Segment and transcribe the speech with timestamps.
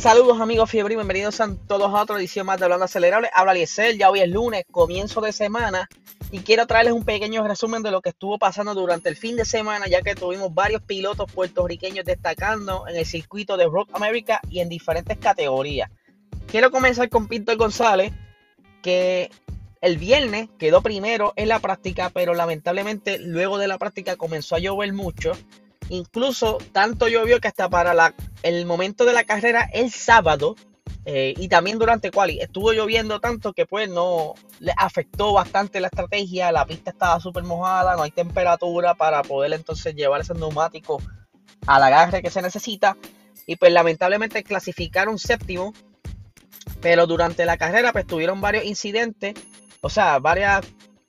[0.00, 3.28] Saludos amigos fiebre, bienvenidos a todos a otra edición más de Hablando Acelerable.
[3.34, 5.90] Habla Liesel, ya hoy es lunes, comienzo de semana
[6.30, 9.44] y quiero traerles un pequeño resumen de lo que estuvo pasando durante el fin de
[9.44, 14.60] semana, ya que tuvimos varios pilotos puertorriqueños destacando en el circuito de Rock America y
[14.60, 15.90] en diferentes categorías.
[16.46, 18.10] Quiero comenzar con Pinto González,
[18.80, 19.30] que
[19.82, 24.60] el viernes quedó primero en la práctica, pero lamentablemente luego de la práctica comenzó a
[24.60, 25.32] llover mucho
[25.90, 30.54] Incluso tanto llovió que hasta para el momento de la carrera el sábado
[31.04, 35.88] eh, y también durante quali estuvo lloviendo tanto que pues no le afectó bastante la
[35.88, 36.52] estrategia.
[36.52, 41.02] La pista estaba súper mojada, no hay temperatura para poder entonces llevar ese neumático
[41.66, 42.96] al agarre que se necesita.
[43.46, 45.74] Y pues lamentablemente clasificaron séptimo.
[46.80, 49.34] Pero durante la carrera pues tuvieron varios incidentes,
[49.80, 50.64] o sea, varios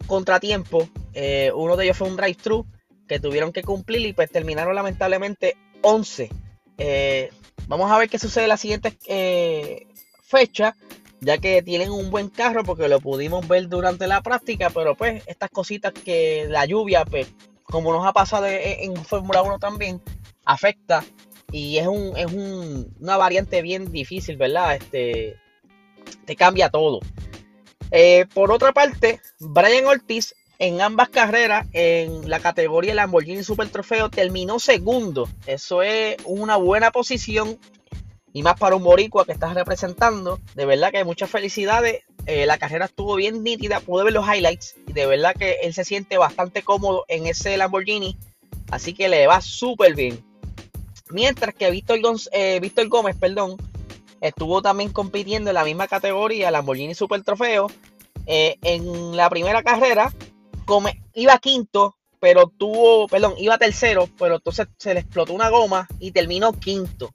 [0.07, 0.89] contratiempos.
[1.13, 2.66] Eh, uno de ellos fue un drive-thru
[3.11, 6.29] que tuvieron que cumplir y pues terminaron lamentablemente 11.
[6.77, 7.29] Eh,
[7.67, 9.85] vamos a ver qué sucede la siguiente eh,
[10.23, 10.77] fecha,
[11.19, 15.23] ya que tienen un buen carro porque lo pudimos ver durante la práctica, pero pues
[15.27, 17.27] estas cositas que la lluvia, pues
[17.63, 20.01] como nos ha pasado en, Fórmula 1 también,
[20.45, 21.03] afecta
[21.51, 24.75] y es, un, es una variante bien difícil, ¿verdad?
[24.75, 25.35] Este,
[26.23, 27.01] te cambia todo.
[27.91, 34.11] Eh, por otra parte, Brian Ortiz en ambas carreras, en la categoría Lamborghini Super Trofeo,
[34.11, 35.27] terminó segundo.
[35.47, 37.57] Eso es una buena posición.
[38.31, 40.39] Y más para un boricua que estás representando.
[40.53, 42.03] De verdad que muchas felicidades.
[42.27, 43.79] Eh, la carrera estuvo bien nítida.
[43.79, 44.75] Pude ver los highlights.
[44.88, 48.16] Y de verdad que él se siente bastante cómodo en ese Lamborghini.
[48.69, 50.23] Así que le va súper bien.
[51.09, 51.97] Mientras que Víctor,
[52.33, 53.57] eh, Víctor Gómez perdón,
[54.21, 57.66] estuvo también compitiendo en la misma categoría, Lamborghini Super Trofeo.
[58.27, 60.13] Eh, en la primera carrera
[61.13, 66.11] iba quinto, pero tuvo, perdón, iba tercero, pero entonces se le explotó una goma y
[66.11, 67.13] terminó quinto.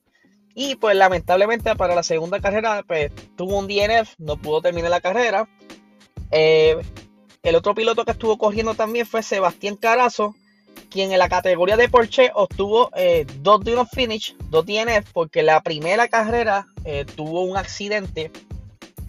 [0.54, 5.00] Y pues lamentablemente para la segunda carrera, pues tuvo un DNF, no pudo terminar la
[5.00, 5.48] carrera.
[6.30, 6.76] Eh,
[7.42, 10.34] el otro piloto que estuvo corriendo también fue Sebastián Carazo,
[10.90, 15.42] quien en la categoría de Porsche obtuvo eh, dos de unos finish, dos DNF, porque
[15.42, 18.32] la primera carrera eh, tuvo un accidente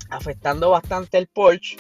[0.10, 1.78] afectando bastante el Porsche.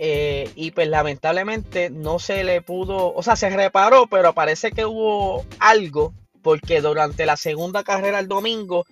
[0.00, 4.86] Eh, y pues lamentablemente no se le pudo, o sea, se reparó, pero parece que
[4.86, 8.86] hubo algo porque durante la segunda carrera el domingo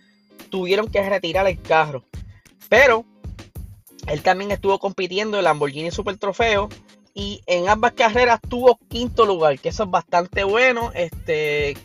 [0.51, 2.03] tuvieron que retirar el carro.
[2.69, 3.05] Pero
[4.09, 6.69] él también estuvo compitiendo el Lamborghini Super Trofeo
[7.15, 10.91] y en ambas carreras tuvo quinto lugar, que eso es bastante bueno.
[10.93, 11.77] Este,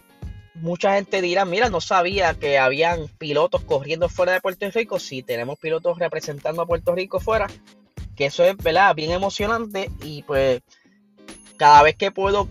[0.56, 4.98] mucha gente dirá, mira, no sabía que habían pilotos corriendo fuera de Puerto Rico.
[4.98, 7.48] Sí, tenemos pilotos representando a Puerto Rico fuera
[8.22, 8.94] que eso es, ¿verdad?
[8.94, 10.62] Bien emocionante y pues
[11.58, 12.50] cada vez que puedo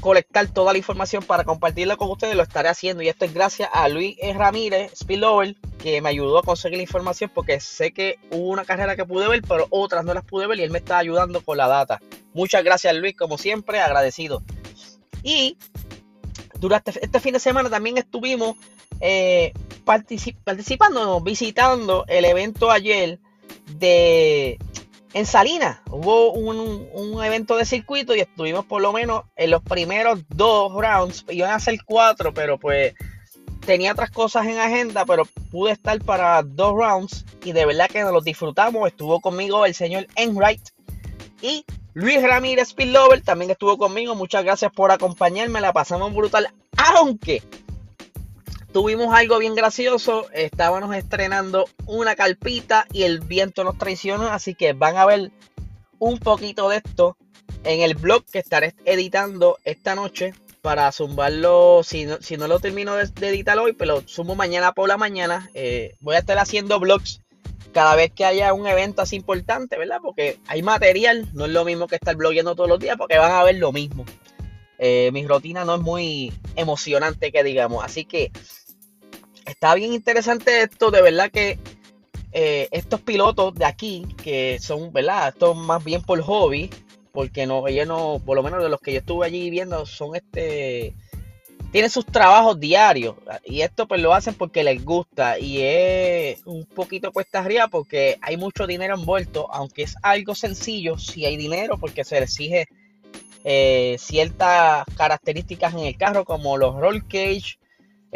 [0.00, 3.00] colectar toda la información para compartirla con ustedes, lo estaré haciendo.
[3.00, 7.30] Y esto es gracias a Luis Ramírez, Spillover, que me ayudó a conseguir la información
[7.32, 10.58] porque sé que hubo una carrera que pude ver, pero otras no las pude ver
[10.58, 12.00] y él me está ayudando con la data.
[12.32, 14.42] Muchas gracias Luis, como siempre, agradecido.
[15.22, 15.56] Y
[16.58, 18.56] durante este fin de semana también estuvimos
[18.98, 19.52] eh,
[19.84, 23.20] participando, visitando el evento ayer
[23.78, 24.58] de
[25.14, 30.20] en Salinas hubo un, evento de circuito y estuvimos por lo menos en los primeros
[30.28, 31.24] dos rounds.
[31.30, 32.94] Iban a ser cuatro, pero pues
[33.64, 38.02] tenía otras cosas en agenda, pero pude estar para dos rounds y de verdad que
[38.02, 38.88] nos los disfrutamos.
[38.88, 40.68] Estuvo conmigo el señor Enright
[41.40, 41.64] y
[41.94, 44.16] Luis Ramírez Spillover también estuvo conmigo.
[44.16, 46.48] Muchas gracias por acompañarme, la pasamos brutal.
[46.76, 47.40] Aunque
[48.74, 50.26] tuvimos algo bien gracioso.
[50.32, 54.26] Estábamos estrenando una carpita y el viento nos traicionó.
[54.26, 55.30] Así que van a ver
[56.00, 57.16] un poquito de esto
[57.62, 61.82] en el blog que estaré editando esta noche para zumbarlo.
[61.84, 64.88] Si no, si no lo termino de, editar hoy, pero pues lo sumo mañana por
[64.88, 65.48] la mañana.
[65.54, 67.20] Eh, voy a estar haciendo blogs
[67.72, 69.98] cada vez que haya un evento así importante, ¿verdad?
[70.02, 73.32] Porque hay material, no es lo mismo que estar blogueando todos los días, porque van
[73.32, 74.04] a ver lo mismo.
[74.78, 78.32] Eh, mi rutina no es muy emocionante que digamos, así que
[79.46, 81.58] está bien interesante esto, de verdad que
[82.32, 85.28] eh, estos pilotos de aquí, que son, ¿verdad?
[85.28, 86.70] Esto más bien por hobby,
[87.12, 90.16] porque no, ellos no, por lo menos de los que yo estuve allí viendo, son
[90.16, 90.94] este,
[91.70, 93.14] tienen sus trabajos diarios,
[93.44, 98.18] y esto pues lo hacen porque les gusta, y es un poquito cuesta arriba porque
[98.20, 102.66] hay mucho dinero envuelto, aunque es algo sencillo, si hay dinero, porque se exige
[103.44, 107.58] eh, ciertas características en el carro, como los roll cage,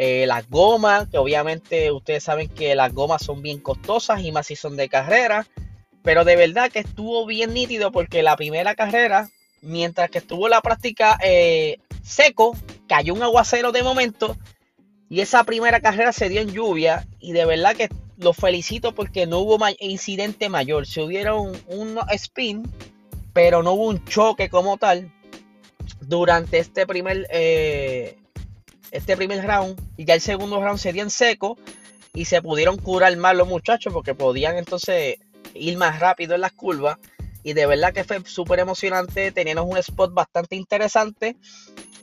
[0.01, 4.47] eh, las gomas, que obviamente ustedes saben que las gomas son bien costosas y más
[4.47, 5.45] si son de carrera.
[6.03, 9.29] Pero de verdad que estuvo bien nítido porque la primera carrera,
[9.61, 12.55] mientras que estuvo la práctica eh, seco,
[12.87, 14.37] cayó un aguacero de momento
[15.09, 19.27] Y esa primera carrera se dio en lluvia y de verdad que lo felicito porque
[19.27, 20.87] no hubo incidente mayor.
[20.87, 22.63] Se hubieron un, spin,
[23.33, 25.11] pero no hubo un choque como tal
[25.99, 28.17] durante este primer, eh,
[28.91, 29.79] este primer round.
[29.97, 31.57] Y ya el segundo round se dio en seco
[32.13, 35.17] y se pudieron curar más los muchachos porque podían entonces
[35.53, 36.97] ir más rápido en las curvas.
[37.43, 39.31] Y de verdad que fue súper emocionante.
[39.31, 41.37] Teníamos un spot bastante interesante.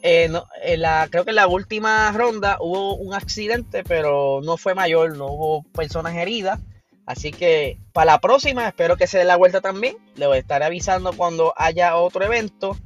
[0.02, 0.30] Eh,
[0.76, 5.26] la, creo que en la última ronda hubo un accidente, pero no fue mayor, no
[5.26, 6.60] hubo personas heridas.
[7.06, 9.96] Así que para la próxima espero que se dé la vuelta también.
[10.16, 12.76] Le voy a estar avisando cuando haya otro evento.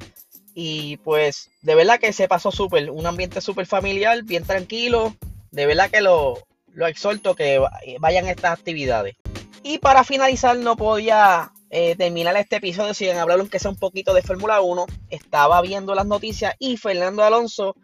[0.55, 5.15] Y pues de verdad que se pasó súper, un ambiente súper familiar, bien tranquilo.
[5.51, 6.39] De verdad que lo,
[6.73, 7.61] lo exhorto que
[7.99, 9.17] vayan a estas actividades.
[9.63, 14.15] Y para finalizar, no podía eh, terminar este episodio sin hablar aunque sea un poquito
[14.15, 14.87] de Fórmula 1.
[15.11, 17.77] Estaba viendo las noticias y Fernando Alonso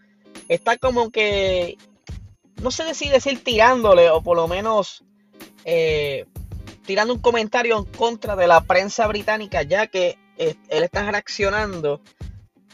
[0.48, 1.76] está como que,
[2.62, 5.04] no sé si decir tirándole o por lo menos
[5.64, 6.26] eh,
[6.86, 12.00] tirando un comentario en contra de la prensa británica, ya que eh, él está reaccionando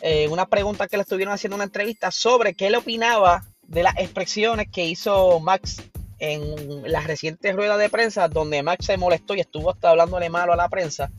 [0.04, 3.84] en una pregunta que le estuvieron haciendo en una entrevista sobre qué él opinaba de
[3.84, 5.82] las expresiones que hizo Max
[6.18, 10.52] en las recientes ruedas de prensa donde Max se molestó y estuvo hasta hablándole malo
[10.52, 11.10] a la prensa,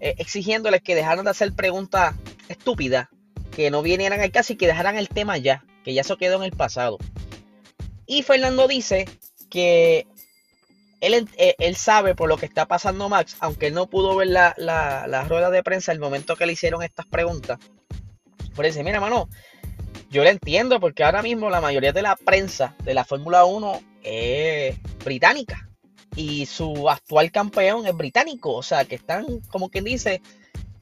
[0.00, 2.14] eh, exigiéndoles que dejaran de hacer preguntas
[2.48, 3.08] estúpidas,
[3.50, 6.36] que no vinieran al caso y que dejaran el tema ya, que ya eso quedó
[6.36, 6.98] en el pasado.
[8.06, 9.06] Y Fernando dice
[9.50, 10.06] que
[11.00, 14.28] él, eh, él, sabe por lo que está pasando Max, aunque él no pudo ver
[14.28, 17.58] la, la, rueda de prensa el momento que le hicieron estas preguntas.
[18.54, 19.28] Por eso, mira, mano,
[20.10, 23.80] yo le entiendo porque ahora mismo la mayoría de la prensa de la Fórmula 1
[24.02, 25.68] es británica
[26.16, 28.52] y su actual campeón es británico.
[28.54, 30.20] O sea, que están, como quien dice,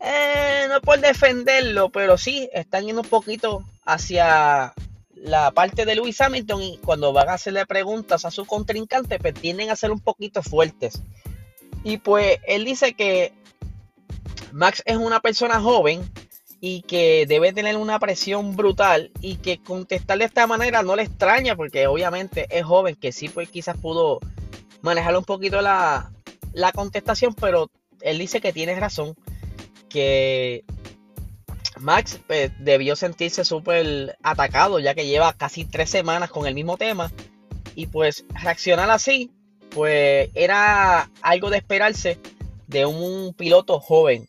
[0.00, 4.74] eh, no por defenderlo, pero sí están yendo un poquito hacia
[5.14, 9.34] la parte de Lewis Hamilton y cuando van a hacerle preguntas a su contrincante, pues
[9.34, 11.02] tienden a ser un poquito fuertes.
[11.84, 13.32] Y pues él dice que
[14.52, 16.02] Max es una persona joven
[16.60, 21.02] y que debe tener una presión brutal y que contestar de esta manera no le
[21.04, 24.20] extraña porque obviamente es joven que sí pues quizás pudo
[24.82, 26.10] manejar un poquito la,
[26.52, 27.70] la contestación pero
[28.02, 29.14] él dice que tiene razón
[29.88, 30.64] que
[31.78, 36.76] Max pues, debió sentirse súper atacado ya que lleva casi tres semanas con el mismo
[36.76, 37.10] tema
[37.74, 39.30] y pues reaccionar así
[39.70, 42.18] pues era algo de esperarse
[42.66, 44.28] de un piloto joven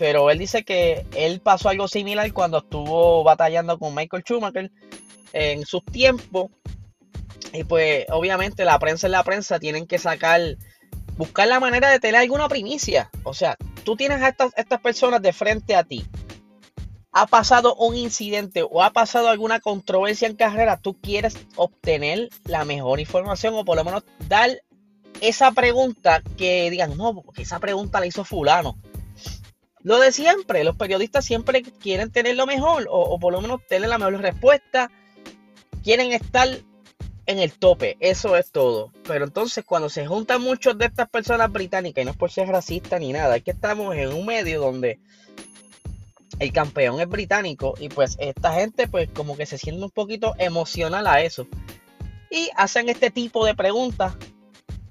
[0.00, 4.72] pero él dice que él pasó algo similar cuando estuvo batallando con Michael Schumacher
[5.34, 6.46] en sus tiempos.
[7.52, 10.40] Y pues obviamente la prensa es la prensa, tienen que sacar,
[11.18, 13.10] buscar la manera de tener alguna primicia.
[13.24, 16.06] O sea, tú tienes a estas, estas personas de frente a ti.
[17.12, 22.64] Ha pasado un incidente o ha pasado alguna controversia en carrera, tú quieres obtener la
[22.64, 24.62] mejor información o por lo menos dar
[25.20, 28.78] esa pregunta que digan, no, porque esa pregunta la hizo fulano
[29.82, 33.88] lo de siempre, los periodistas siempre quieren tener lo mejor o, por lo menos tener
[33.88, 34.90] la mejor respuesta.
[35.82, 36.48] Quieren estar
[37.26, 38.92] en el tope, eso es todo.
[39.06, 42.48] Pero entonces cuando se juntan muchos de estas personas británicas, y no es por ser
[42.48, 44.98] racista ni nada, es que estamos en un medio donde
[46.38, 50.34] el campeón es británico y pues esta gente pues como que se siente un poquito
[50.38, 51.46] emocional a eso.
[52.30, 54.14] Y hacen este tipo de preguntas,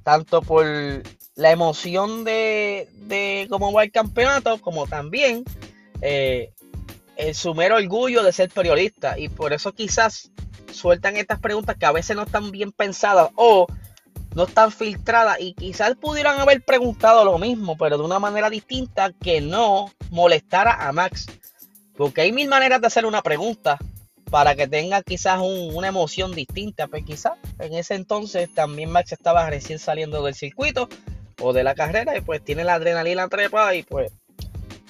[0.04, 0.66] tanto por
[1.40, 5.46] la emoción de, cómo va el campeonato, como también
[6.02, 6.52] eh,
[7.16, 9.18] el su mero orgullo de ser periodista.
[9.18, 10.32] Y por eso quizás
[10.74, 13.68] sueltan estas preguntas que a veces no están bien pensadas o
[14.36, 19.14] no están filtradas y quizás pudieran haber preguntado lo mismo, pero de una manera distinta
[19.14, 21.26] que no molestara a Max.
[21.96, 23.78] Porque hay mil maneras de hacer una pregunta
[24.30, 26.88] para que tenga quizás una emoción distinta.
[26.88, 30.90] Pues quizás en ese entonces también Max estaba recién saliendo del circuito
[31.40, 34.12] o de la carrera y pues tiene la adrenalina trepa y pues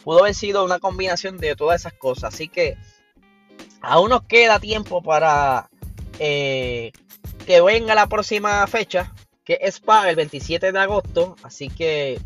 [0.03, 2.33] pudo haber sido una combinación de todas esas cosas.
[2.33, 2.77] Así que
[3.81, 5.69] aún nos queda tiempo para
[6.19, 6.91] eh,
[7.45, 9.13] que venga la próxima fecha,
[9.43, 11.35] que es para el 27 de agosto.
[11.43, 12.19] Así que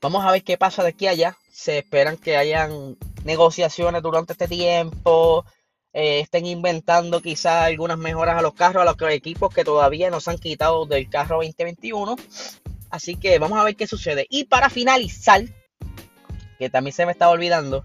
[0.00, 1.36] vamos a ver qué pasa de aquí a allá.
[1.50, 5.44] Se esperan que hayan negociaciones durante este tiempo.
[5.92, 10.28] Eh, estén inventando quizás algunas mejoras a los carros, a los equipos que todavía nos
[10.28, 12.16] han quitado del carro 2021.
[12.90, 14.26] Así que vamos a ver qué sucede.
[14.30, 15.42] Y para finalizar,
[16.58, 17.84] que también se me estaba olvidando,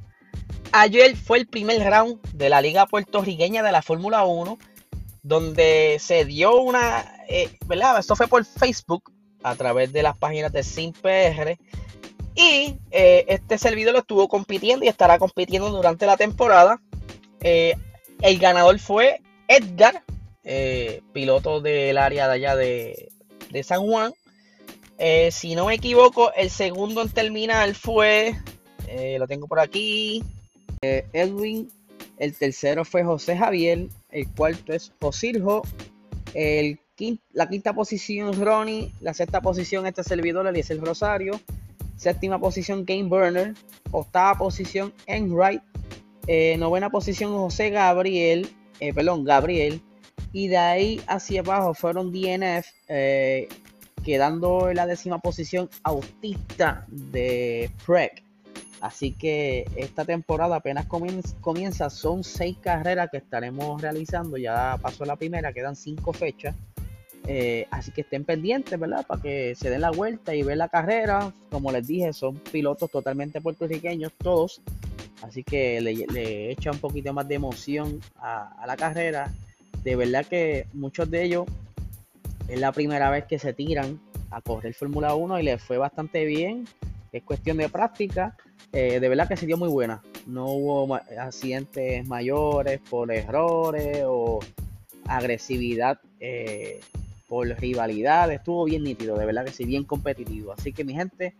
[0.71, 4.57] ayer fue el primer round de la Liga Puertorriqueña de la Fórmula 1,
[5.21, 7.99] donde se dio una, eh, ¿verdad?
[7.99, 11.57] Esto fue por Facebook, a través de las páginas de SimPR.
[12.35, 16.81] Y eh, este servidor lo estuvo compitiendo y estará compitiendo durante la temporada.
[17.41, 17.75] Eh,
[18.21, 20.03] el ganador fue Edgar
[21.13, 23.09] piloto del área de allá de,
[23.63, 24.13] San Juan.
[24.97, 28.35] Eh, si no me equivoco, el segundo en terminar fue,
[29.17, 30.23] lo tengo por aquí,
[30.81, 31.69] Edwin.
[32.17, 33.87] El tercero fue José Javier.
[34.11, 35.63] El cuarto es Josirjo.
[36.33, 36.79] El
[37.31, 38.91] la quinta posición Ronnie.
[39.01, 41.39] La sexta posición este servidor el Rosario.
[41.97, 43.53] Séptima posición Game Burner.
[43.91, 45.61] Octava posición Enright.
[46.27, 48.49] Eh, novena posición José Gabriel.
[48.79, 49.81] Eh, perdón, Gabriel.
[50.31, 52.67] Y de ahí hacia abajo fueron DNF.
[54.03, 58.23] Quedando en la décima posición Autista de Prec.
[58.81, 64.35] Así que esta temporada apenas comienza, son seis carreras que estaremos realizando.
[64.35, 66.53] Ya pasó la primera, quedan cinco fechas.
[67.25, 69.05] Eh, así que estén pendientes, ¿verdad?
[69.07, 71.33] Para que se den la vuelta y vean la carrera.
[71.49, 74.61] Como les dije, son pilotos totalmente puertorriqueños, todos.
[75.21, 79.31] Así que le, echa un poquito más de emoción a, la carrera.
[79.83, 81.45] De verdad que muchos de ellos
[82.47, 83.99] es la primera vez que se tiran
[84.31, 86.65] a correr Fórmula 1 y les fue bastante bien.
[87.11, 88.35] Es cuestión de práctica.
[88.71, 90.01] Eh, de verdad que se dio muy buena.
[90.25, 94.39] No hubo accidentes mayores por errores o
[95.05, 96.79] agresividad eh,
[97.33, 100.51] por rivalidad, estuvo bien nítido, de verdad que sí, bien competitivo.
[100.51, 101.33] Así que mi gente,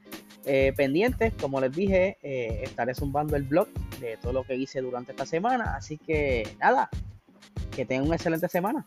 [0.43, 3.67] eh, pendientes, como les dije, eh, estaré zumbando el blog
[3.99, 5.75] de todo lo que hice durante esta semana.
[5.75, 6.89] Así que nada,
[7.75, 8.83] que tengan una excelente semana.